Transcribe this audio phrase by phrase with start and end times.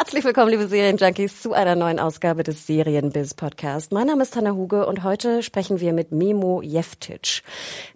[0.00, 3.92] Herzlich willkommen, liebe Serienjunkies, zu einer neuen Ausgabe des Serienbiz Podcast.
[3.92, 7.42] Mein Name ist Hanna Huge und heute sprechen wir mit Memo Jeftic.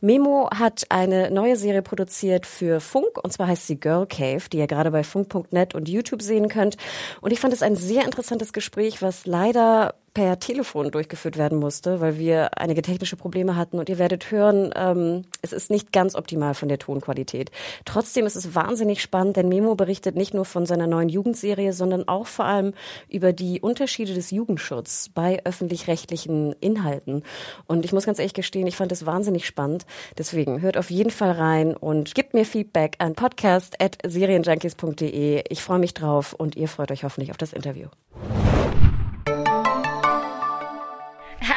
[0.02, 4.58] Memo hat eine neue Serie produziert für Funk und zwar heißt sie Girl Cave, die
[4.58, 6.76] ihr gerade bei funk.net und YouTube sehen könnt.
[7.22, 12.00] Und ich fand es ein sehr interessantes Gespräch, was leider per Telefon durchgeführt werden musste,
[12.00, 13.80] weil wir einige technische Probleme hatten.
[13.80, 17.50] Und ihr werdet hören, ähm, es ist nicht ganz optimal von der Tonqualität.
[17.84, 22.06] Trotzdem ist es wahnsinnig spannend, denn Memo berichtet nicht nur von seiner neuen Jugendserie, sondern
[22.06, 22.74] auch vor allem
[23.08, 27.24] über die Unterschiede des Jugendschutzes bei öffentlich-rechtlichen Inhalten.
[27.66, 29.84] Und ich muss ganz ehrlich gestehen, ich fand es wahnsinnig spannend.
[30.16, 35.42] Deswegen hört auf jeden Fall rein und gebt mir Feedback an podcast.serienjunkies.de.
[35.48, 37.88] Ich freue mich drauf und ihr freut euch hoffentlich auf das Interview.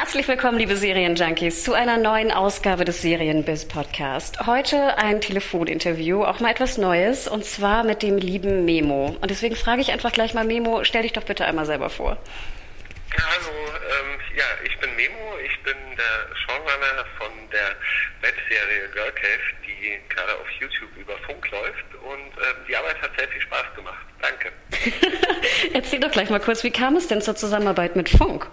[0.08, 4.46] Herzlich willkommen, liebe Serienjunkies, zu einer neuen Ausgabe des Serienbiz Podcast.
[4.46, 9.18] Heute ein Telefoninterview, auch mal etwas Neues, und zwar mit dem lieben Memo.
[9.20, 12.16] Und deswegen frage ich einfach gleich mal, Memo, stell dich doch bitte einmal selber vor.
[13.18, 17.76] Ja, hallo, ähm, ja, ich bin Memo, ich bin der Showrunner von der
[18.22, 23.10] Webserie Girl Cave, die gerade auf YouTube über Funk läuft und ähm, die Arbeit hat
[23.18, 24.06] sehr viel Spaß gemacht.
[24.22, 24.52] Danke.
[25.74, 28.48] Erzähl doch gleich mal kurz, wie kam es denn zur Zusammenarbeit mit Funk?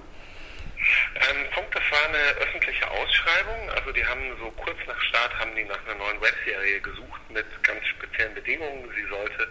[1.15, 3.69] Ähm, Funk, das war eine öffentliche Ausschreibung.
[3.71, 7.45] Also die haben so kurz nach Start haben die nach einer neuen Webserie gesucht mit
[7.63, 8.89] ganz speziellen Bedingungen.
[8.95, 9.47] Sie sollte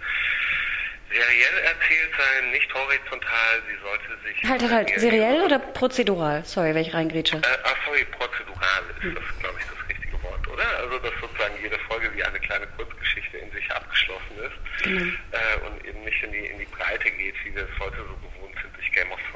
[1.11, 3.63] seriell erzählt sein, nicht horizontal.
[3.69, 6.45] Sie sollte sich Halt, halt, halt, seriell oder prozedural?
[6.45, 7.37] Sorry, wenn ich reingrätsche.
[7.37, 10.67] Äh, ah, sorry, prozedural ist das, glaube ich, das richtige Wort, oder?
[10.79, 15.85] Also dass sozusagen jede Folge wie eine kleine Kurzgeschichte in sich abgeschlossen ist äh, und
[15.85, 18.77] eben nicht in die in die Breite geht, wie wir es heute so gewohnt sind
[18.77, 19.34] durch Game of Thrones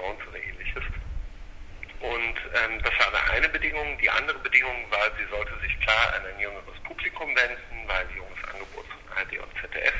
[2.55, 3.99] ähm, das war eine, eine Bedingung.
[3.99, 8.17] Die andere Bedingung war, sie sollte sich klar an ein jüngeres Publikum wenden, war ein
[8.17, 9.95] junges Angebot von ARD und ZDF.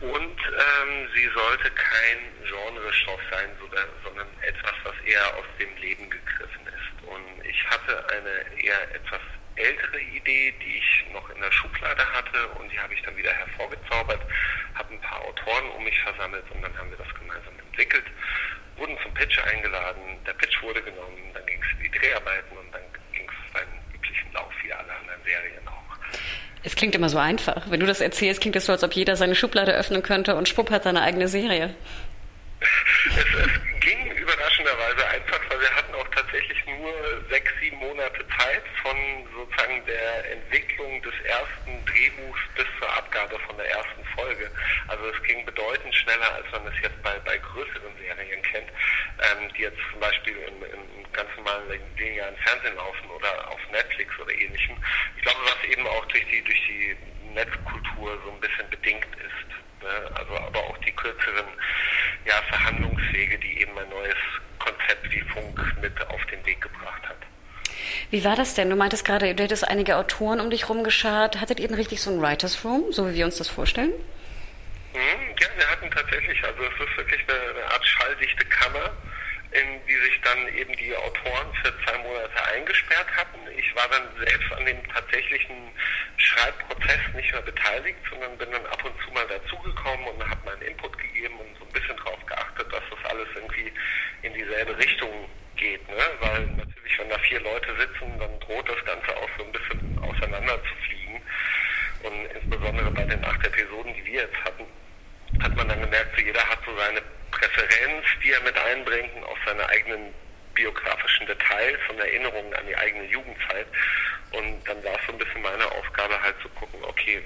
[0.00, 3.50] Und ähm, sie sollte kein Genrestoff sein,
[4.04, 7.08] sondern etwas, was eher aus dem Leben gegriffen ist.
[7.08, 9.20] Und ich hatte eine eher etwas
[9.58, 13.32] ältere Idee, die ich noch in der Schublade hatte und die habe ich dann wieder
[13.32, 14.20] hervorgezaubert,
[14.74, 18.04] habe ein paar Autoren um mich versammelt und dann haben wir das gemeinsam entwickelt,
[18.76, 22.72] wurden zum Pitch eingeladen, der Pitch wurde genommen, dann ging es in die Dreharbeiten und
[22.72, 22.82] dann
[23.12, 25.96] ging es seinen üblichen Lauf wie alle anderen Serien auch.
[26.62, 27.62] Es klingt immer so einfach.
[27.68, 30.48] Wenn du das erzählst, klingt es so, als ob jeder seine Schublade öffnen könnte und
[30.48, 31.74] Schwupp hat seine eigene Serie.
[32.60, 36.92] Es, es ging überraschenderweise einfach, weil wir hatten auch tatsächlich nur
[37.28, 38.96] sechs, sieben Monate Zeit von
[39.34, 44.50] sozusagen der Entwicklung des ersten Drehbuchs bis zur Abgabe von der ersten Folge.
[44.86, 48.68] Also es ging bedeutend schneller, als man es jetzt bei, bei größeren Serien kennt,
[49.18, 54.10] ähm, die jetzt zum Beispiel im, im ganz normalen linearen Fernsehen laufen oder auf Netflix
[54.20, 54.76] oder ähnlichem.
[55.16, 56.96] Ich glaube, was eben auch durch die, durch die
[57.34, 59.82] Netzkultur so ein bisschen bedingt ist.
[59.82, 60.10] Ne?
[60.14, 61.46] Also aber auch die kürzeren
[62.24, 64.16] ja, Verhandlungswege, die eben ein neues
[64.58, 67.16] Konzept wie Funk mit auf den Weg gebracht hat.
[68.10, 68.68] Wie war das denn?
[68.68, 71.40] Du meintest gerade, du hättest einige Autoren um dich rumgeschart.
[71.40, 73.88] Hattet ihr denn richtig so ein Writers Room, so wie wir uns das vorstellen?
[74.92, 78.92] Mhm, ja, wir hatten tatsächlich, also es ist wirklich eine, eine Art schalldichte Kammer,
[79.52, 83.38] in die sich dann eben die Autoren für zwei Monate eingesperrt hatten.
[83.56, 85.56] Ich war dann selbst an dem tatsächlichen
[86.18, 90.68] Schreibprozess nicht mehr beteiligt, sondern bin dann ab und zu mal dazugekommen und habe meinen
[90.68, 93.72] Input gegeben und so ein bisschen darauf geachtet, dass das alles irgendwie
[94.20, 95.88] in dieselbe Richtung geht.
[95.88, 96.04] Ne?
[96.20, 96.67] Weil
[96.98, 100.74] wenn da vier Leute sitzen, dann droht das Ganze auch so ein bisschen auseinander zu
[100.86, 101.22] fliegen.
[102.02, 104.66] Und insbesondere bei den acht Episoden, die wir jetzt hatten,
[105.42, 109.38] hat man dann gemerkt, so jeder hat so seine Präferenz, die er mit einbringt, auch
[109.46, 110.12] seine eigenen
[110.54, 113.66] biografischen Details und Erinnerungen an die eigene Jugendzeit.
[114.32, 117.22] Und dann war es so ein bisschen meine Aufgabe halt zu gucken, okay,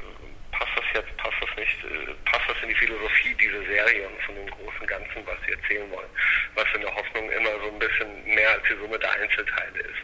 [0.63, 4.23] passt das jetzt, passt das nicht, äh, passt das in die Philosophie dieser Serie und
[4.23, 6.11] von dem großen Ganzen, was sie erzählen wollen,
[6.55, 10.03] was in der Hoffnung immer so ein bisschen mehr als die Summe der Einzelteile ist.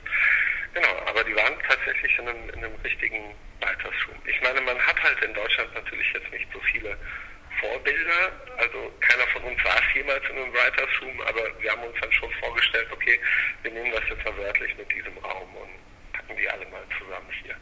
[0.74, 4.18] Genau, aber die waren tatsächlich in einem, in einem richtigen Room.
[4.26, 6.96] Ich meine, man hat halt in Deutschland natürlich jetzt nicht so viele
[7.60, 11.96] Vorbilder, also keiner von uns saß jemals in einem Writers Room, aber wir haben uns
[12.00, 13.18] dann schon vorgestellt, okay,
[13.62, 15.70] wir nehmen das jetzt mal wörtlich mit diesem Raum und
[16.28, 17.54] gucken die alle mal zusammen hier.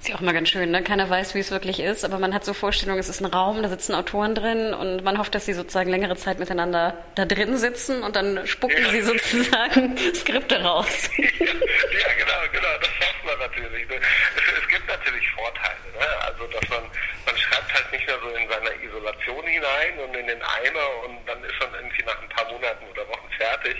[0.00, 0.82] Ist ja auch mal ganz schön, ne?
[0.82, 3.62] Keiner weiß, wie es wirklich ist, aber man hat so Vorstellungen, es ist ein Raum,
[3.62, 7.58] da sitzen Autoren drin und man hofft, dass sie sozusagen längere Zeit miteinander da drin
[7.58, 8.90] sitzen und dann spucken ja.
[8.90, 11.10] sie sozusagen Skripte raus.
[11.18, 13.86] ja, ja, genau, genau, das hofft man natürlich.
[13.86, 13.96] Ne?
[13.96, 16.06] Es, es gibt natürlich Vorteile, ne?
[16.24, 16.82] Also, dass man,
[17.26, 21.18] man schreibt halt nicht mehr so in seiner Isolation hinein und in den Eimer und
[21.28, 23.76] dann ist man irgendwie nach ein paar Monaten oder Wochen fertig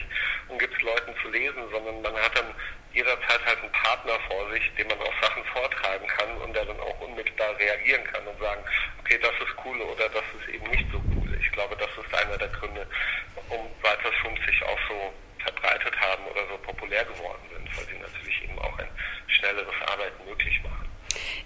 [0.49, 2.53] und gibt es Leuten zu lesen, sondern man hat dann
[2.96, 6.81] jederzeit halt einen Partner vor sich, dem man auch Sachen vortragen kann und der dann
[6.81, 8.64] auch unmittelbar reagieren kann und sagen,
[9.00, 11.28] okay, das ist cool oder das ist eben nicht so cool.
[11.38, 12.87] Ich glaube, das ist einer der Gründe,
[13.50, 14.16] um Writer's
[14.46, 15.12] sich auch so
[15.44, 18.88] verbreitet haben oder so populär geworden sind, weil sie natürlich eben auch ein
[19.28, 20.88] schnelleres Arbeiten möglich machen.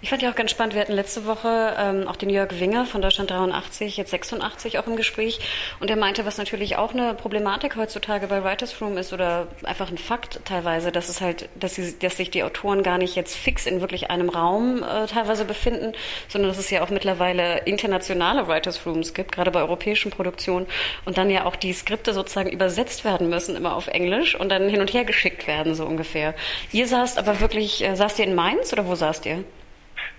[0.11, 3.01] fand ja auch ganz spannend, wir hatten letzte Woche ähm, auch den Jörg Winger von
[3.01, 5.39] Deutschland 83, jetzt 86 auch im Gespräch
[5.79, 9.89] und der meinte, was natürlich auch eine Problematik heutzutage bei Writers Room ist oder einfach
[9.89, 13.37] ein Fakt teilweise, dass es halt, dass, sie, dass sich die Autoren gar nicht jetzt
[13.37, 15.93] fix in wirklich einem Raum äh, teilweise befinden,
[16.27, 20.65] sondern dass es ja auch mittlerweile internationale Writers Rooms gibt, gerade bei europäischen Produktionen
[21.05, 24.67] und dann ja auch die Skripte sozusagen übersetzt werden müssen, immer auf Englisch und dann
[24.67, 26.35] hin und her geschickt werden, so ungefähr.
[26.73, 29.45] Ihr saßt aber wirklich, äh, saßt ihr in Mainz oder wo saßt ihr?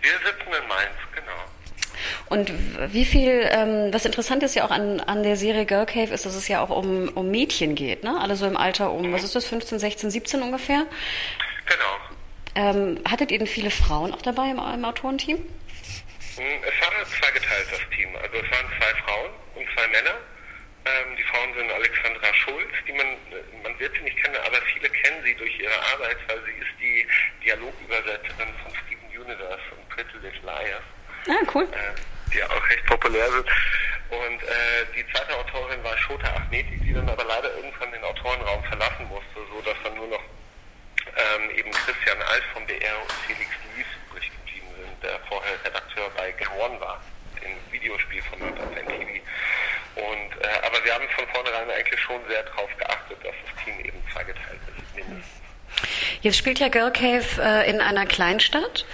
[0.01, 1.33] Wir sitzen in Mainz, genau.
[2.29, 2.53] Und
[2.93, 6.25] wie viel, ähm, was interessant ist ja auch an, an der Serie Girl Cave, ist,
[6.25, 8.19] dass es ja auch um, um Mädchen geht, ne?
[8.21, 10.87] Alle so im Alter um, was ist das, 15, 16, 17 ungefähr?
[11.67, 11.97] Genau.
[12.55, 15.39] Ähm, hattet ihr denn viele Frauen auch dabei im, im Autorenteam?
[16.37, 18.09] Hm, es war zweigeteilt, das Team.
[18.17, 20.17] Also es waren zwei Frauen und zwei Männer.
[20.85, 23.07] Ähm, die Frauen sind Alexandra Schulz, die man,
[23.63, 26.75] man wird sie nicht kennen, aber viele kennen sie durch ihre Arbeit, weil sie ist
[26.81, 27.07] die
[27.45, 29.63] Dialogübersetzerin von Steven Universe
[29.97, 30.85] Little Liars.
[31.29, 31.65] Ah, cool.
[31.65, 33.47] Äh, die auch recht populär sind.
[34.11, 38.63] Und äh, die zweite Autorin war Shota Ahmeti, die dann aber leider irgendwann den Autorenraum
[38.65, 40.23] verlassen musste, so dass dann nur noch
[41.17, 46.11] ähm, eben Christian Alt vom BR und Felix Luis übrig geblieben sind, der vorher Redakteur
[46.17, 47.01] bei Game One war,
[47.43, 49.21] dem Videospielformat auf NTV.
[49.97, 53.79] Und, äh, aber wir haben von vornherein eigentlich schon sehr darauf geachtet, dass das Team
[53.81, 55.43] eben zweigeteilt ist, mindestens.
[56.21, 58.87] Jetzt spielt ja Girl Cave äh, in einer Kleinstadt.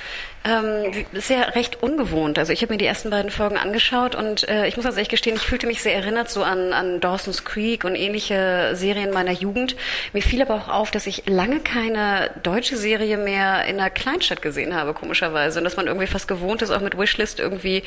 [0.48, 2.38] Ähm, ist ja recht ungewohnt.
[2.38, 5.10] Also ich habe mir die ersten beiden Folgen angeschaut und äh, ich muss also echt
[5.10, 9.32] gestehen, ich fühlte mich sehr erinnert so an, an Dawson's Creek und ähnliche Serien meiner
[9.32, 9.76] Jugend.
[10.14, 14.40] Mir fiel aber auch auf, dass ich lange keine deutsche Serie mehr in einer Kleinstadt
[14.40, 15.58] gesehen habe, komischerweise.
[15.58, 17.82] Und dass man irgendwie fast gewohnt ist, auch mit Wishlist irgendwie,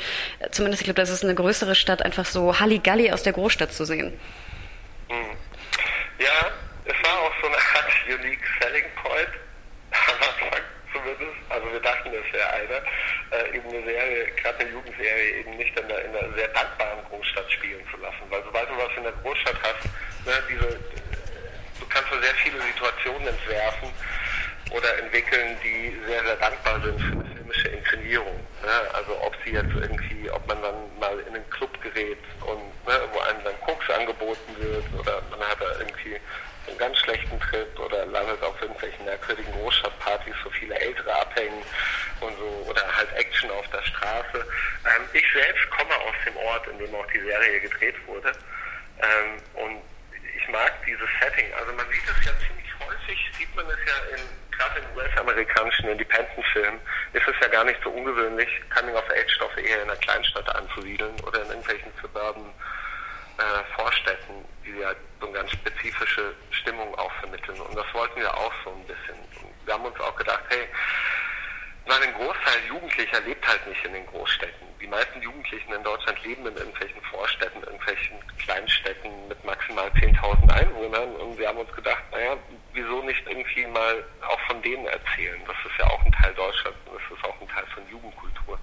[0.52, 3.84] zumindest ich glaube, das ist eine größere Stadt, einfach so Halligalli aus der Großstadt zu
[3.84, 4.12] sehen.
[5.08, 5.36] Hm.
[6.20, 6.52] Ja,
[6.84, 9.28] es war auch so eine Art unique selling point
[9.90, 10.71] am Anfang
[11.02, 11.38] zumindest.
[11.48, 12.82] Also wir dachten, es wäre eine,
[13.30, 17.04] äh, eben eine Serie, gerade eine Jugendserie, eben nicht in einer, in einer, sehr dankbaren
[17.10, 18.22] Großstadt spielen zu lassen.
[18.30, 19.84] Weil sobald du was in der Großstadt hast,
[20.26, 20.78] ne, diese,
[21.80, 23.88] du kannst so sehr viele Situationen entwerfen
[24.70, 28.40] oder entwickeln, die sehr, sehr dankbar sind für eine filmische Inszenierung.
[28.62, 28.94] Ne?
[28.94, 33.00] Also ob sie jetzt irgendwie, ob man dann mal in einen Club gerät und ne,
[33.12, 36.16] wo einem dann Koks angeboten wird oder man hat da irgendwie
[36.68, 41.62] einen ganz schlechten Trip oder landet auf irgendwelchen merkwürdigen Großstadtpartys, wo viele Ältere abhängen
[42.20, 44.46] und so, oder halt Action auf der Straße.
[44.86, 48.32] Ähm, ich selbst komme aus dem Ort, in dem auch die Serie gedreht wurde.
[49.00, 49.82] Ähm, und
[50.36, 51.52] ich mag dieses Setting.
[51.58, 54.22] Also man sieht es ja ziemlich häufig, sieht man es ja in
[54.52, 56.78] gerade in US-amerikanischen Independent-Filmen
[57.14, 61.48] ist es ja gar nicht so ungewöhnlich, Coming-of-Age-Stoffe eher in einer Kleinstadt anzusiedeln oder in
[61.48, 62.52] irgendwelchen suburban
[63.38, 63.64] äh,
[64.64, 67.60] Die ja so eine ganz spezifische Stimmung auch vermitteln.
[67.60, 69.16] Und das wollten wir auch so ein bisschen.
[69.64, 70.68] Wir haben uns auch gedacht, hey,
[71.84, 74.66] Nein, ein Großteil Jugendlicher lebt halt nicht in den Großstädten.
[74.80, 81.16] Die meisten Jugendlichen in Deutschland leben in irgendwelchen Vorstädten, irgendwelchen Kleinstädten mit maximal 10.000 Einwohnern.
[81.16, 82.36] Und wir haben uns gedacht, naja,
[82.72, 85.40] wieso nicht irgendwie mal auch von denen erzählen?
[85.44, 88.58] Das ist ja auch ein Teil Deutschlands und das ist auch ein Teil von Jugendkultur.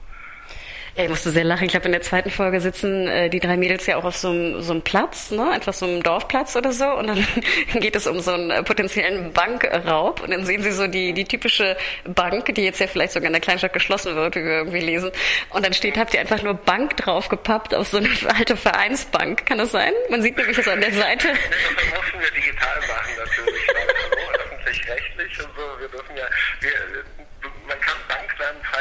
[0.96, 1.66] Ja, ich musste sehr lachen.
[1.66, 4.30] Ich glaube, in der zweiten Folge sitzen äh, die drei Mädels ja auch auf so
[4.30, 5.50] einem, so einem Platz, ne?
[5.52, 6.86] einfach so einem Dorfplatz oder so.
[6.86, 7.26] Und dann
[7.80, 10.22] geht es um so einen äh, potenziellen Bankraub.
[10.22, 13.34] Und dann sehen sie so die, die typische Bank, die jetzt ja vielleicht sogar in
[13.34, 15.12] der Kleinstadt geschlossen wird, wie wir irgendwie lesen.
[15.52, 19.46] Und dann steht, habt ihr einfach nur Bank draufgepappt auf so eine alte Vereinsbank.
[19.46, 19.94] Kann das sein?
[20.10, 21.28] Man sieht nämlich so an der Seite.
[21.30, 25.80] Das mussten wir digital machen natürlich, weil öffentlich-rechtlich und so.
[25.80, 26.26] Wir dürfen ja,
[26.62, 26.72] wir,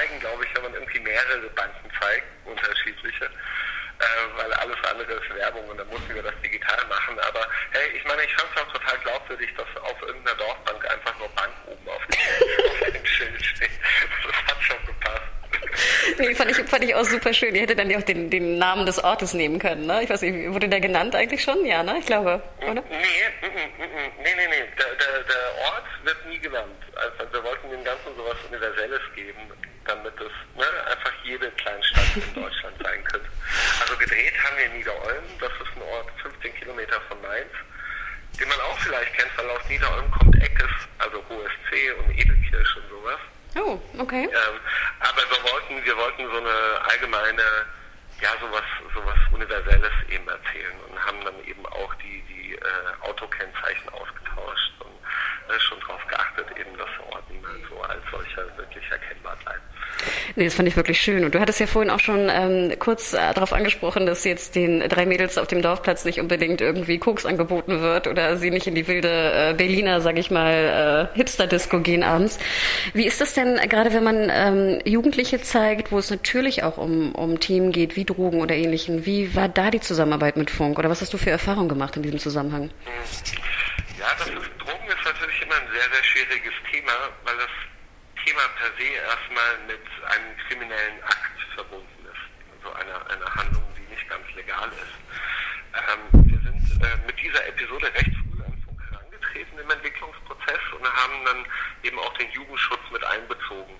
[0.09, 5.35] zeigen, glaube ich, wenn man irgendwie mehrere Banken zeigt, unterschiedliche, äh, weil alles andere ist
[5.35, 7.19] Werbung und dann mussten wir das digital machen.
[7.21, 11.19] Aber hey, ich meine, ich fand es auch total glaubwürdig, dass auf irgendeiner Dorfbank einfach
[11.19, 13.71] nur Bank oben auf dem, Schild steht.
[14.27, 16.19] Das hat schon gepasst.
[16.19, 17.55] nee, fand ich, fand ich auch super schön.
[17.55, 20.03] Ihr hättet dann ja auch den, den Namen des Ortes nehmen können, ne?
[20.03, 21.65] Ich weiß nicht, wurde der genannt eigentlich schon?
[21.65, 21.97] Ja, ne?
[21.99, 22.83] Ich glaube, oder?
[22.88, 24.65] Nee, mm, mm, mm, nee, nee, nee.
[24.79, 26.83] Der, der, der Ort wird nie genannt.
[26.95, 29.53] Also wir wollten dem Ganzen sowas Universelles geben,
[29.88, 33.29] damit es ne, einfach jede Kleinstadt in Deutschland sein könnte.
[33.81, 37.53] Also gedreht haben wir in Niederolm, das ist ein Ort 15 Kilometer von Mainz,
[38.38, 38.49] den
[39.58, 43.20] aus Niederolm kommt Eckes, also Hohes C und Edelkirch und sowas.
[43.56, 44.25] Oh, okay.
[44.25, 44.60] Ähm,
[45.00, 47.42] aber wir wollten, wir wollten so eine allgemeine,
[48.20, 53.88] ja, sowas, sowas Universelles eben erzählen und haben dann eben auch die, die äh, Autokennzeichen
[53.88, 54.27] äh,
[55.61, 59.62] schon darauf geachtet, eben, dass der Ort niemals so als solcher wirklich erkennbar bleibt.
[60.37, 61.25] Nee, das fand ich wirklich schön.
[61.25, 64.81] Und du hattest ja vorhin auch schon ähm, kurz äh, darauf angesprochen, dass jetzt den
[64.88, 68.75] drei Mädels auf dem Dorfplatz nicht unbedingt irgendwie Koks angeboten wird oder sie nicht in
[68.75, 72.38] die wilde äh, Berliner, sag ich mal, äh, Hipster-Disco gehen abends.
[72.95, 77.14] Wie ist das denn gerade, wenn man ähm, Jugendliche zeigt, wo es natürlich auch um,
[77.14, 79.07] um Themen geht, wie Drogen oder ähnlichen?
[79.07, 80.78] Wie war da die Zusammenarbeit mit Funk?
[80.78, 82.71] Oder was hast du für Erfahrungen gemacht in diesem Zusammenhang?
[83.99, 86.92] Ja, das ist, Drogen ist natürlich immer ein sehr, sehr schwieriges Thema,
[87.25, 87.54] weil das
[88.25, 92.25] Thema per se erstmal mit einem kriminellen Akt verbunden ist.
[92.58, 94.99] Also einer, einer Handlung, die nicht ganz legal ist.
[95.78, 100.85] Ähm, wir sind äh, mit dieser Episode recht früh an Funk herangetreten im Entwicklungsprozess und
[100.85, 101.47] haben dann
[101.85, 103.78] eben auch den Jugendschutz mit einbezogen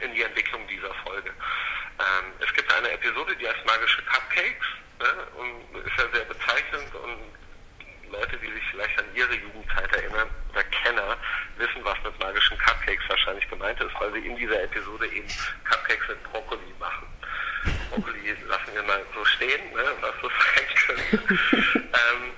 [0.00, 1.28] in die Entwicklung dieser Folge.
[1.28, 4.68] Ähm, es gibt eine Episode, die heißt Magische Cupcakes
[5.00, 10.30] ne, und ist ja sehr bezeichnend und Leute, die sich vielleicht an ihre Jugendzeit erinnern
[10.50, 11.16] oder Kenner,
[11.56, 15.28] wissen, was mit magischen Cupcakes wahrscheinlich gemeint ist, weil sie in dieser Episode eben
[15.64, 17.06] Cupcakes mit Brokkoli machen.
[17.90, 21.34] Brokkoli lassen wir mal so stehen, ne, was das sein könnte.
[21.72, 22.32] ähm,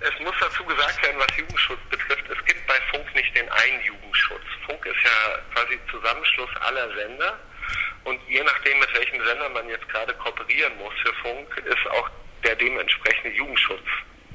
[0.00, 3.82] es muss dazu gesagt werden, was Jugendschutz betrifft, es gibt bei Funk nicht den einen
[3.84, 4.44] Jugendschutz.
[4.66, 7.38] Funk ist ja quasi Zusammenschluss aller Sender
[8.04, 12.10] und je nachdem, mit welchem Sender man jetzt gerade kooperieren muss für Funk, ist auch
[12.44, 13.86] der dementsprechende Jugendschutz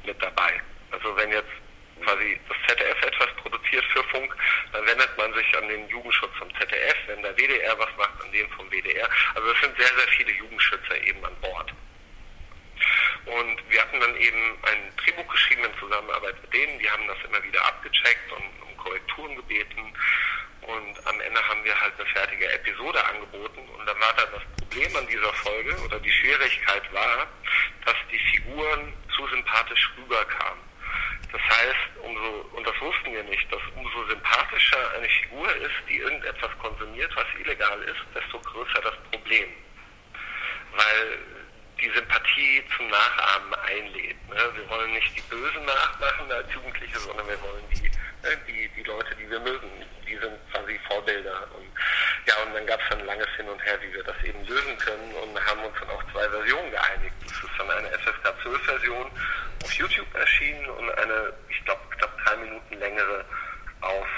[0.04, 0.60] mit dabei.
[0.90, 1.52] Also wenn jetzt
[2.00, 4.34] quasi das ZDF etwas produziert für Funk,
[4.72, 8.32] dann wendet man sich an den Jugendschutz vom ZDF, wenn der WDR was macht, an
[8.32, 9.08] den vom WDR.
[9.34, 11.72] Also es sind sehr, sehr viele Jugendschützer eben an Bord.
[13.26, 17.18] Und wir hatten dann eben ein Drehbuch geschrieben in Zusammenarbeit mit denen, die haben das
[17.28, 19.92] immer wieder abgecheckt und um Korrekturen gebeten.
[20.62, 23.60] Und am Ende haben wir halt eine fertige Episode angeboten.
[23.68, 27.26] Und dann war dann das Problem an dieser Folge oder die Schwierigkeit war,
[27.84, 30.69] dass die Figuren zu sympathisch rüberkamen.
[31.32, 35.98] Das heißt, umso, und das wussten wir nicht, dass umso sympathischer eine Figur ist, die
[35.98, 39.48] irgendetwas konsumiert, was illegal ist, desto größer das Problem.
[40.72, 41.18] Weil
[41.80, 44.28] die Sympathie zum Nachahmen einlädt.
[44.28, 44.36] Ne?
[44.54, 48.82] Wir wollen nicht die Bösen nachmachen als Jugendliche, sondern wir wollen die, ne, die, die
[48.82, 49.70] Leute, die wir mögen.
[50.06, 51.48] Die sind quasi Vorbilder.
[51.56, 51.66] Und
[52.26, 54.76] ja, und dann gab es ein langes Hin und Her, wie wir das eben lösen
[54.78, 57.14] können und haben uns dann auf zwei Versionen geeinigt.
[57.24, 59.10] Das ist dann eine FSK 12 Version
[59.62, 63.24] auf YouTube erschienen und eine, ich glaube, knapp drei Minuten längere
[63.80, 64.08] auf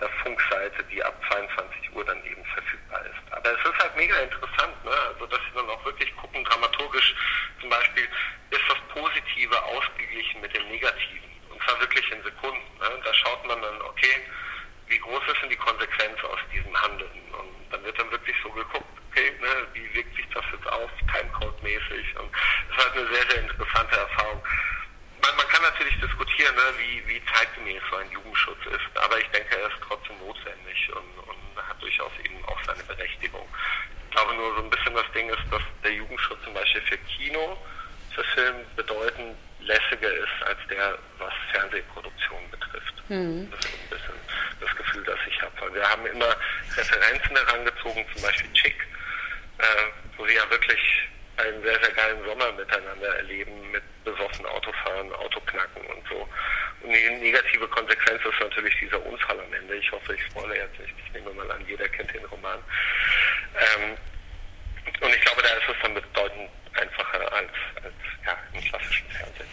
[0.00, 3.32] der Funkseite, die ab 22 Uhr dann eben verfügbar ist.
[3.32, 4.90] Aber es ist halt mega interessant, ne?
[4.90, 7.14] also dass sie dann auch wirklich gucken, dramaturgisch
[7.60, 8.08] zum Beispiel,
[8.50, 11.30] ist das Positive ausgeglichen mit dem Negativen.
[11.50, 12.78] Und zwar wirklich in Sekunden.
[12.78, 13.00] Ne?
[13.04, 14.22] Da schaut man dann, okay,
[14.88, 17.22] wie groß ist denn die Konsequenz aus diesem Handeln?
[17.32, 20.90] Und dann wird dann wirklich so geguckt, okay, ne, wie wirkt sich das jetzt auf,
[21.12, 22.18] Timecode-mäßig?
[22.18, 22.30] Und
[22.68, 24.42] das ist halt eine sehr, sehr interessante Erfahrung.
[25.22, 26.54] Man, man kann natürlich diskutieren,
[27.16, 30.90] ne, wie, wie zeitgemäß so ein Jugendschutz ist, aber ich denke, er ist trotzdem notwendig
[30.92, 33.46] und, und hat durchaus eben auch seine Berechtigung.
[34.08, 36.98] Ich glaube nur so ein bisschen das Ding ist, dass der Jugendschutz zum Beispiel für
[36.98, 37.58] Kino,
[38.14, 43.02] für Film bedeutend lässiger ist als der, was Fernsehproduktion betrifft.
[43.08, 43.50] Mhm.
[43.50, 44.14] Das ist ein bisschen
[44.60, 45.52] das Gefühl, das ich habe.
[45.60, 46.36] Weil wir haben immer
[46.76, 48.76] Referenzen herangezogen, zum Beispiel Chick,
[49.58, 49.64] äh,
[50.16, 55.84] wo sie ja wirklich einen sehr, sehr geilen Sommer miteinander erleben, mit besoffen Autofahren, Autoknacken
[55.86, 56.28] und so.
[56.82, 59.74] Und die negative Konsequenz ist natürlich dieser Unfall am Ende.
[59.76, 60.94] Ich hoffe, ich spoilere jetzt nicht.
[61.04, 62.58] Ich nehme mal an, jeder kennt den Roman.
[63.54, 63.96] Ähm,
[65.00, 67.50] und ich glaube, da ist es dann bedeutend einfacher als,
[67.82, 67.94] als
[68.24, 69.48] ja, im klassischen Fernsehen.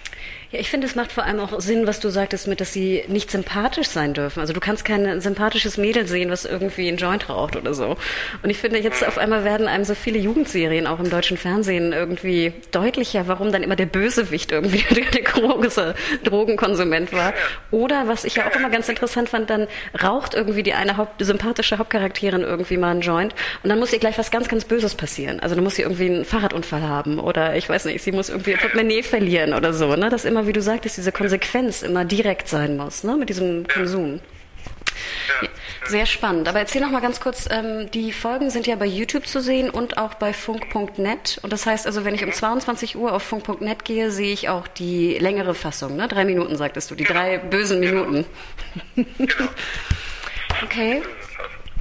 [0.54, 3.04] Ja, ich finde, es macht vor allem auch Sinn, was du sagtest, mit, dass sie
[3.08, 4.40] nicht sympathisch sein dürfen.
[4.40, 7.98] Also du kannst kein sympathisches Mädel sehen, was irgendwie einen Joint raucht oder so.
[8.44, 11.92] Und ich finde, jetzt auf einmal werden einem so viele Jugendserien auch im deutschen Fernsehen
[11.92, 17.34] irgendwie deutlicher, warum dann immer der Bösewicht irgendwie der große Drogenkonsument war.
[17.72, 19.66] Oder, was ich ja auch immer ganz interessant fand, dann
[20.04, 23.34] raucht irgendwie die eine Haupt sympathische Hauptcharakterin irgendwie mal einen Joint
[23.64, 25.40] und dann muss ihr gleich was ganz, ganz Böses passieren.
[25.40, 28.54] Also dann muss sie irgendwie einen Fahrradunfall haben oder ich weiß nicht, sie muss irgendwie
[28.54, 29.96] ein Portemonnaie verlieren oder so.
[29.96, 30.10] Ne?
[30.10, 34.20] Das immer, wie du sagtest, diese Konsequenz immer direkt sein muss, ne, mit diesem Konsum.
[35.42, 35.50] Ja,
[35.86, 36.48] Sehr spannend.
[36.48, 39.70] Aber erzähl noch mal ganz kurz, ähm, die Folgen sind ja bei YouTube zu sehen
[39.70, 41.40] und auch bei funk.net.
[41.42, 44.68] Und das heißt also, wenn ich um 22 Uhr auf funk.net gehe, sehe ich auch
[44.68, 45.96] die längere Fassung.
[45.96, 46.08] Ne?
[46.08, 47.20] Drei Minuten, sagtest du, die genau.
[47.20, 48.26] drei bösen Minuten.
[48.96, 49.50] Genau.
[50.64, 51.02] okay.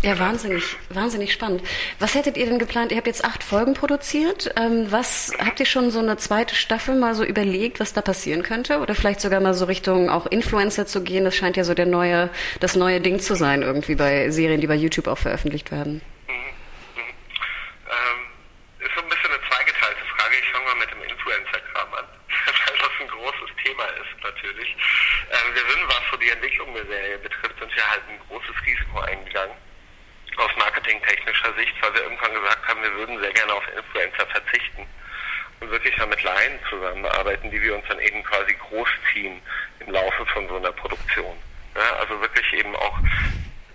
[0.05, 1.63] Ja, wahnsinnig, wahnsinnig spannend.
[2.01, 2.91] Was hättet ihr denn geplant?
[2.91, 4.53] Ihr habt jetzt acht Folgen produziert.
[4.57, 8.43] Ähm, was habt ihr schon so eine zweite Staffel mal so überlegt, was da passieren
[8.43, 8.81] könnte?
[8.81, 11.25] Oder vielleicht sogar mal so Richtung auch Influencer zu gehen?
[11.25, 14.67] Das scheint ja so der neue, das neue Ding zu sein irgendwie bei Serien, die
[14.67, 16.03] bei YouTube auch veröffentlicht werden.
[16.27, 16.35] Mhm.
[16.35, 17.15] Mhm.
[17.87, 18.19] Ähm,
[18.83, 20.35] ist so ein bisschen eine zweigeteilte Frage.
[20.35, 22.07] Ich fange mal mit dem Influencer-Kram an,
[22.67, 24.75] weil das ein großes Thema ist natürlich.
[25.31, 28.57] Ähm, wir sind, was so die Entwicklung der Serie betrifft, sind wir halt ein großes
[28.67, 29.55] Risiko eingegangen
[30.39, 34.87] aus marketingtechnischer Sicht, weil wir irgendwann gesagt haben, wir würden sehr gerne auf Influencer verzichten
[35.61, 39.41] und wirklich mal mit Laien zusammenarbeiten, die wir uns dann eben quasi großziehen
[39.81, 41.37] im Laufe von so einer Produktion.
[41.75, 42.99] Ja, also wirklich eben auch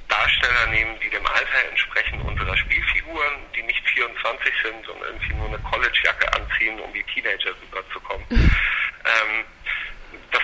[0.07, 5.47] Darsteller nehmen, die dem Alter entsprechen unserer Spielfiguren, die nicht 24 sind und irgendwie nur
[5.47, 8.25] eine Collegejacke anziehen, um wie Teenager rüberzukommen.
[8.31, 9.45] ähm,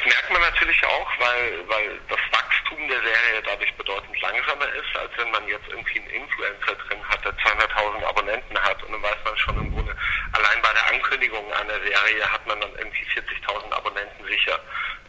[0.05, 5.12] merkt man natürlich auch, weil, weil das Wachstum der Serie dadurch bedeutend langsamer ist, als
[5.17, 9.17] wenn man jetzt irgendwie einen Influencer drin hat, der 200.000 Abonnenten hat und dann weiß
[9.24, 9.95] man schon im Grunde,
[10.33, 14.60] allein bei der Ankündigung einer Serie hat man dann irgendwie 40.000 Abonnenten sicher,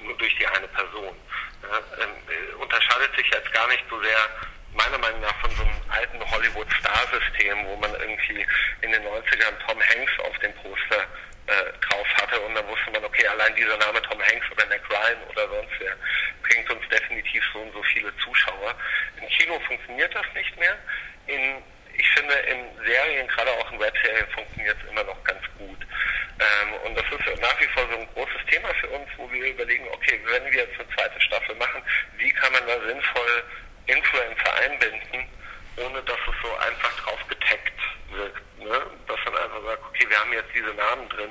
[0.01, 1.17] nur durch die eine Person.
[1.63, 4.29] Ja, äh, unterscheidet sich jetzt gar nicht so sehr
[4.75, 8.47] meiner Meinung nach von so einem alten Hollywood-Star-System, wo man irgendwie
[8.83, 11.07] in den 90ern Tom Hanks auf dem Poster
[11.47, 14.81] äh, drauf hatte und dann wusste man, okay, allein dieser Name Tom Hanks oder Mac
[14.89, 15.97] Ryan oder sonst wer
[16.43, 18.75] bringt uns definitiv so und so viele Zuschauer.
[19.21, 20.77] Im Kino funktioniert das nicht mehr.
[21.27, 21.63] In,
[21.97, 25.79] ich finde, in Serien, gerade auch in Webserien, funktioniert es immer noch ganz gut.
[26.41, 29.47] Ähm, und das ist nach wie vor so ein großes Thema für uns, wo wir
[29.47, 31.83] überlegen, okay, wenn wir jetzt eine zweite Staffel machen,
[32.17, 33.45] wie kann man da sinnvoll
[33.87, 35.29] Influencer einbinden,
[35.77, 38.43] ohne dass es so einfach drauf getaggt wirkt.
[38.65, 38.81] Ne?
[39.07, 41.31] Dass man einfach sagt, okay, wir haben jetzt diese Namen drin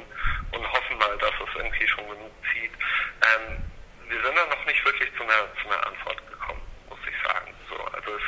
[0.52, 2.72] und hoffen mal, dass es irgendwie schon genug zieht.
[3.26, 3.58] Ähm,
[4.08, 7.50] wir sind da noch nicht wirklich zu einer, zu einer Antwort gekommen, muss ich sagen.
[7.70, 8.28] So, also es,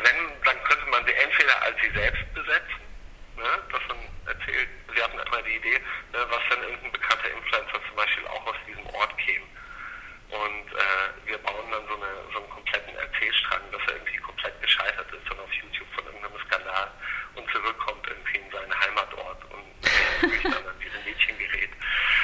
[0.00, 2.80] wenn, dann könnte man sie entweder als sie selbst besetzen,
[3.36, 3.50] ne?
[3.70, 5.78] dass man erzählt, sie hatten einmal die Idee,
[6.12, 9.44] ne, was dann irgendein bekannter Influencer zum Beispiel auch aus diesem Ort käme.
[10.30, 14.60] Und äh, wir bauen dann so, eine, so einen kompletten Erzählstrang, dass er irgendwie komplett
[14.60, 16.90] gescheitert ist und auf YouTube von irgendeinem Skandal
[17.36, 19.66] und zurückkommt irgendwie in seinen Heimatort und
[20.30, 21.70] sich dann an diese Mädchen gerät.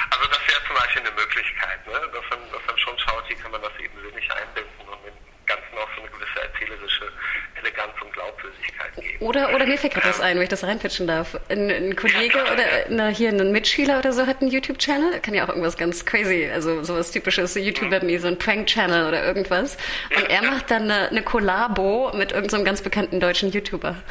[0.09, 1.99] Also das wäre zum Beispiel eine Möglichkeit, ne?
[2.11, 5.17] dass, man, dass man schon schaut, wie kann man das eben sinnig einbinden und dem
[5.45, 7.11] Ganzen auch so eine gewisse erzählerische
[7.55, 9.19] Eleganz und Glaubwürdigkeit geben.
[9.23, 11.37] Oder, oder mir fällt gerade was ein, wenn ich das reinpitchen darf.
[11.49, 15.19] Ein, ein Kollege oder na, hier ein Mitschüler oder so hat einen YouTube-Channel.
[15.19, 19.25] Kann ja auch irgendwas ganz crazy, also sowas typisches YouTuber wie so ein Prank-Channel oder
[19.25, 19.75] irgendwas.
[20.15, 23.97] Und er macht dann eine, eine Kollabo mit irgendeinem so ganz bekannten deutschen YouTuber.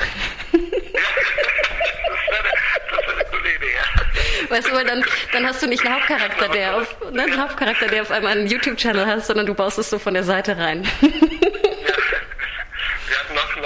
[4.51, 7.87] Weißt du, weil dann, dann hast du nicht einen Hauptcharakter, der auf, ne, einen Hauptcharakter,
[7.87, 10.83] der auf einmal einen YouTube-Channel hat, sondern du baust es so von der Seite rein.
[11.01, 11.09] ja.
[13.09, 13.57] Wir hatten noch,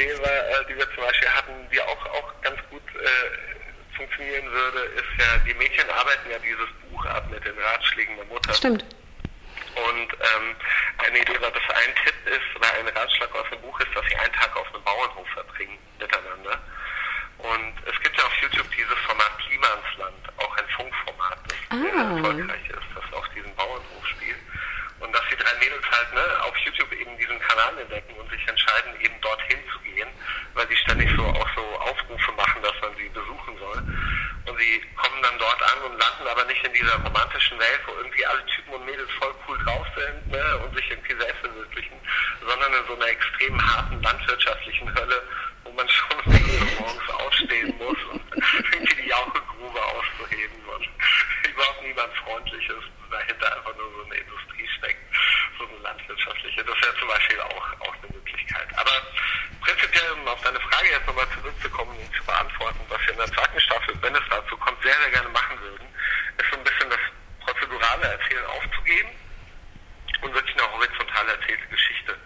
[0.00, 4.80] Idee, äh, die wir zum Beispiel hatten, die auch, auch ganz gut äh, funktionieren würde,
[4.96, 8.54] ist ja, die Mädchen arbeiten ja dieses Buch ab mit den Ratschlägen der Mutter.
[8.54, 8.84] Stimmt.
[9.76, 10.56] Und ähm,
[10.98, 14.04] eine Idee war, dass ein Tipp ist oder ein Ratschlag aus dem Buch ist, dass
[14.08, 16.58] sie einen Tag auf einem Bauernhof verbringen miteinander.
[17.38, 21.76] Und es gibt ja auf YouTube dieses Format Klimansland, auch ein Funkformat, das ah.
[21.80, 24.40] sehr erfolgreich ist, das auf diesem Bauernhof spielt.
[25.00, 28.46] Und dass die drei Mädels halt ne, auf YouTube eben diesen Kanal entdecken und sich
[28.46, 29.09] entscheiden, eben
[30.60, 33.80] weil die ständig so auch so Aufrufe machen, dass man sie besuchen soll.
[34.44, 37.92] Und sie kommen dann dort an und landen aber nicht in dieser romantischen Welt, wo
[37.96, 41.96] irgendwie alle Typen und Mädels voll cool drauf sind ne, und sich irgendwie selbst verwirklichen,
[42.46, 45.22] sondern in so einer extrem harten landwirtschaftlichen Hölle,
[45.64, 48.22] wo man schon morgens aufstehen muss und
[48.72, 50.88] irgendwie die Jauchegrube auszuheben und
[51.48, 55.00] überhaupt niemand freundlich ist, dahinter einfach nur so eine Industrie steckt,
[55.58, 56.64] so eine landwirtschaftliche.
[56.64, 58.68] Das wäre zum Beispiel auch, auch eine Möglichkeit.
[58.76, 58.92] Aber
[59.60, 63.32] prinzipiell, um auf deine Frage jetzt nochmal zurückzukommen und zu beantworten, was wir in der
[63.32, 65.86] zweiten Staffel, wenn es dazu kommt, sehr, sehr gerne machen würden,
[66.38, 67.00] ist so ein bisschen das
[67.44, 69.10] prozedurale Erzählen aufzugeben
[70.22, 72.16] und wirklich eine horizontale erzählte Geschichte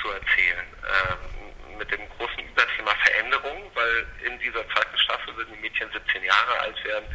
[0.00, 0.66] zu erzählen.
[0.84, 6.24] Ähm, mit dem großen Überthema Veränderung, weil in dieser zweiten Staffel würden die Mädchen 17
[6.24, 7.06] Jahre alt werden.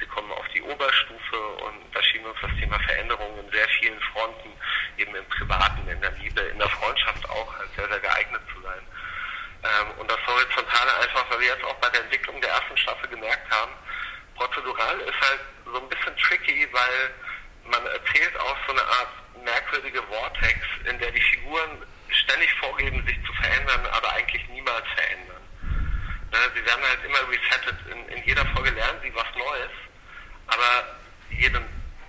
[0.00, 4.00] Sie kommen auf die Oberstufe und da schien uns das Thema Veränderung in sehr vielen
[4.12, 4.52] Fronten,
[4.96, 8.60] eben im Privaten, in der Liebe, in der Freundschaft auch, als sehr, sehr geeignet zu
[8.62, 8.82] sein.
[9.66, 13.08] Ähm, und das Horizontale einfach, weil wir jetzt auch bei der Entwicklung der ersten Staffel
[13.08, 13.72] gemerkt haben,
[14.36, 17.10] prozedural ist halt so ein bisschen tricky, weil
[17.64, 19.08] man erzählt auch so eine Art
[19.44, 25.42] merkwürdige Vortex, in der die Figuren ständig vorgeben, sich zu verändern, aber eigentlich niemals verändern.
[26.30, 27.76] Ne, sie werden halt immer resettet.
[27.90, 29.70] In, in jeder Folge lernen sie was Neues,
[30.48, 30.98] aber
[31.30, 31.60] jede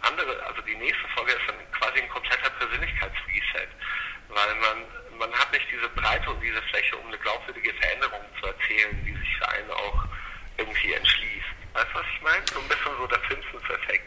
[0.02, 3.70] andere, also die nächste Folge ist dann quasi ein kompletter Persönlichkeitsreset,
[4.30, 4.86] weil man
[5.18, 9.14] man hat nicht diese Breite und diese Fläche, um eine glaubwürdige Veränderung zu erzählen, die
[9.14, 10.06] sich für einen auch
[10.58, 11.58] irgendwie entschließt.
[11.74, 12.44] Weißt du, was ich meine?
[12.54, 14.06] So ein bisschen so der Simpsons-Effekt.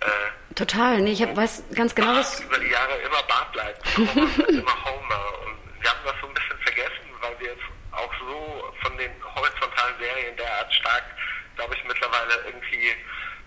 [0.00, 2.40] Äh, Total, nee, ich hab, weiß ganz genau, was...
[2.40, 3.98] über die Jahre immer Bart bleibt,
[4.48, 5.24] immer Homer.
[5.46, 9.10] Und wir haben das so ein bisschen vergessen, weil wir jetzt auch so von den
[9.34, 11.04] horizontalen Serien derart stark,
[11.56, 12.92] glaube ich, mittlerweile irgendwie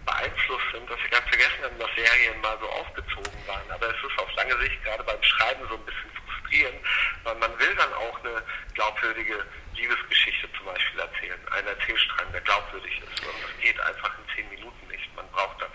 [0.05, 3.69] beeinflusst sind, dass wir ganz vergessen haben, dass Serien mal so aufgezogen waren.
[3.69, 6.16] Aber es ist auf lange Sicht gerade beim Schreiben so ein bisschen
[6.47, 6.75] frustrieren,
[7.23, 12.99] weil man will dann auch eine glaubwürdige Liebesgeschichte zum Beispiel erzählen, einen Erzählstrang, der glaubwürdig
[12.99, 13.21] ist.
[13.21, 15.15] Und das geht einfach in zehn Minuten nicht.
[15.15, 15.66] Man braucht Laufzeit.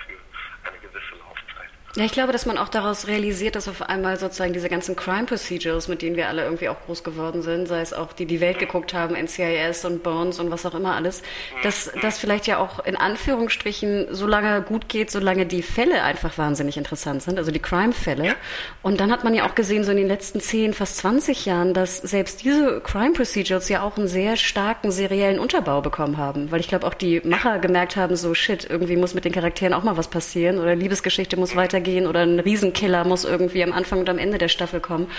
[1.95, 5.27] Ja, ich glaube, dass man auch daraus realisiert, dass auf einmal sozusagen diese ganzen Crime
[5.27, 8.41] Procedures, mit denen wir alle irgendwie auch groß geworden sind, sei es auch die, die
[8.41, 11.21] Welt geguckt haben, NCIS und Bones und was auch immer alles,
[11.63, 16.39] dass das vielleicht ja auch in Anführungsstrichen so lange gut geht, solange die Fälle einfach
[16.39, 18.25] wahnsinnig interessant sind, also die Crime-Fälle.
[18.25, 18.35] Ja.
[18.81, 21.75] Und dann hat man ja auch gesehen, so in den letzten 10, fast 20 Jahren,
[21.75, 26.51] dass selbst diese Crime Procedures ja auch einen sehr starken seriellen Unterbau bekommen haben.
[26.51, 29.75] Weil ich glaube, auch die Macher gemerkt haben, so shit, irgendwie muss mit den Charakteren
[29.75, 33.73] auch mal was passieren oder Liebesgeschichte muss weiter weitergehen oder ein Riesenkiller muss irgendwie am
[33.73, 35.11] Anfang und am Ende der Staffel kommen,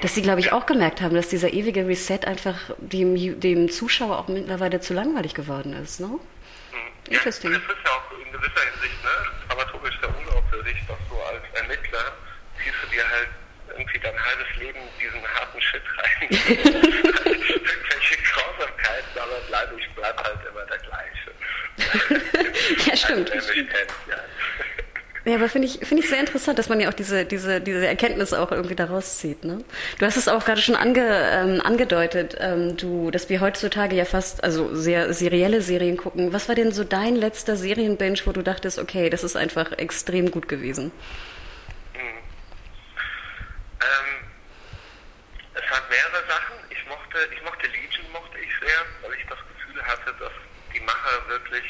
[0.00, 4.18] dass sie, glaube ich, auch gemerkt haben, dass dieser ewige Reset einfach dem, dem Zuschauer
[4.18, 6.00] auch mittlerweile zu langweilig geworden ist.
[6.00, 6.08] Ne?
[6.08, 6.18] Mhm.
[7.10, 7.52] Interesting.
[7.52, 9.10] Ja, das ist ja auch in gewisser Hinsicht ne,
[9.48, 12.12] dramaturgisch sehr unglaubwürdig, dass du als Ermittler
[12.58, 13.28] ziehst du dir halt
[13.70, 16.28] irgendwie dein halbes Leben diesen harten Shit rein.
[17.90, 21.30] Welche Grausamkeiten, aber bleib, ich bleib halt immer der gleiche.
[22.90, 23.30] ja, stimmt.
[23.30, 23.66] Also, ja.
[25.28, 27.86] Ja, aber finde ich, finde ich sehr interessant, dass man ja auch diese, diese, diese
[27.86, 29.44] Erkenntnis auch irgendwie daraus zieht.
[29.44, 29.62] Ne?
[29.98, 34.06] Du hast es auch gerade schon ange, ähm, angedeutet, ähm, du, dass wir heutzutage ja
[34.06, 36.32] fast, also sehr serielle Serien gucken.
[36.32, 40.30] Was war denn so dein letzter Serienbench, wo du dachtest, okay, das ist einfach extrem
[40.30, 40.92] gut gewesen?
[41.92, 42.00] Hm.
[43.82, 44.08] Ähm,
[45.52, 46.56] es hat mehrere Sachen.
[46.70, 50.32] Ich mochte, ich mochte Legion, mochte ich sehr, weil ich das Gefühl hatte, dass
[50.72, 51.66] die Macher wirklich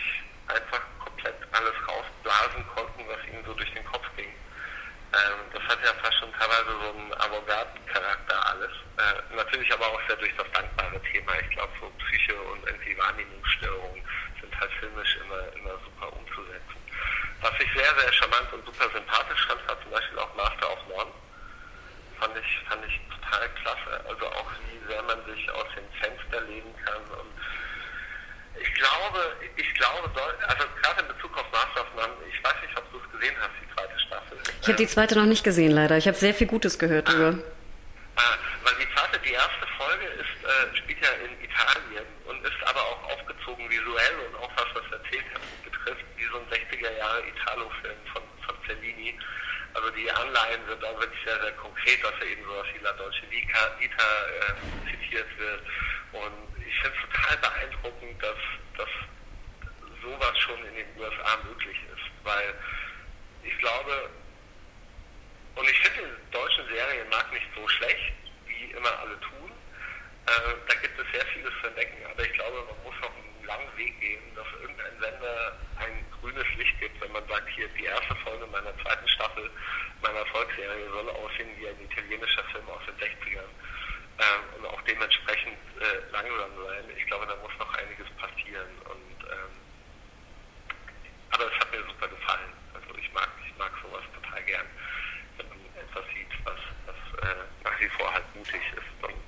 [0.46, 4.28] einfach komplett alles rausblasen konnten, was ihnen so durch den Kopf ging.
[4.28, 8.72] Ähm, das hat ja fast schon teilweise so einen Avantgarde-Charakter alles.
[8.98, 11.32] Äh, natürlich aber auch sehr durch das dankbare Thema.
[11.40, 14.02] Ich glaube, so Psyche und irgendwie Wahrnehmungsstörungen
[14.40, 16.78] sind halt filmisch immer, immer super umzusetzen.
[17.40, 20.80] Was ich sehr, sehr charmant und super sympathisch fand, war zum Beispiel auch Master of
[20.88, 21.12] None.
[22.20, 24.04] Fand ich, fand ich total klasse.
[24.08, 27.32] Also auch wie sehr man sich aus dem Fenster legen kann und
[28.60, 30.10] ich glaube, ich glaube,
[30.48, 33.36] also gerade in Bezug auf Master of None, ich weiß nicht, ob du es gesehen
[33.40, 34.38] hast, die zweite Staffel.
[34.68, 35.96] Ich habe die zweite noch nicht gesehen, leider.
[35.96, 37.40] Ich habe sehr viel Gutes gehört darüber.
[38.16, 42.60] Ah, weil die zweite, die erste Folge ist, äh, spielt ja in Italien und ist
[42.68, 45.24] aber auch aufgezogen visuell und auch was das Erzählt
[45.64, 49.16] betrifft, wie so ein 60er Jahre Italo-Film von, von Cellini.
[49.72, 52.92] Also die Anleihen sind da wirklich sehr, sehr konkret, dass er eben so aus La
[52.92, 55.64] Dolce Vita, Vita äh, zitiert wird.
[56.12, 58.40] Und ich finde es total beeindruckend, dass,
[58.76, 58.92] dass
[60.04, 62.52] sowas schon in den USA möglich ist, weil
[63.48, 64.12] ich glaube,
[65.58, 68.14] und ich finde die deutschen Serien mag nicht so schlecht,
[68.46, 69.50] wie immer alle tun.
[70.26, 73.44] Äh, da gibt es sehr vieles zu entdecken, aber ich glaube, man muss noch einen
[73.44, 77.02] langen Weg gehen, dass irgendein Sender ein grünes Licht gibt,
[77.58, 79.50] hier die erste Folge meiner zweiten Staffel
[80.00, 83.50] meiner Volksserie soll aussehen wie ein italienischer Film aus den 60ern
[84.18, 86.84] ähm, und auch dementsprechend äh, langsam sein.
[86.96, 88.70] Ich glaube, da muss noch einiges passieren.
[88.86, 89.54] Und, ähm,
[91.30, 92.52] aber es hat mir super gefallen.
[92.74, 94.66] Also ich mag, ich mag sowas total gern,
[95.36, 99.18] wenn man etwas sieht, was, was äh, nach wie vor halt mutig ist und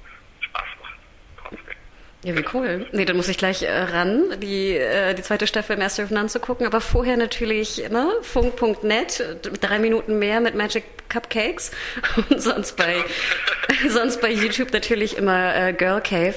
[0.45, 0.99] Spaß macht.
[1.43, 1.79] Trotzdem.
[2.23, 2.87] Ja, wie cool.
[2.93, 6.29] Nee, dann muss ich gleich äh, ran, die, äh, die zweite Staffel Master of None
[6.29, 6.67] zu gucken.
[6.67, 11.71] Aber vorher natürlich ne, funk.net, drei Minuten mehr mit Magic Cupcakes.
[12.29, 12.97] Und sonst bei,
[13.89, 16.35] sonst bei YouTube natürlich immer äh, Girl Cave.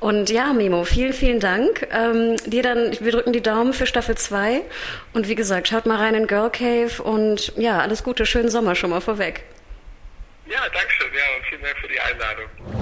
[0.00, 1.88] Und ja, Mimo, vielen, vielen Dank.
[1.90, 4.60] Ähm, dir dann, wir drücken die Daumen für Staffel 2.
[5.14, 8.74] Und wie gesagt, schaut mal rein in Girl Cave und ja, alles Gute, schönen Sommer
[8.74, 9.44] schon mal vorweg.
[10.46, 11.08] Ja, danke schön.
[11.14, 12.81] Ja, und vielen Dank für die Einladung.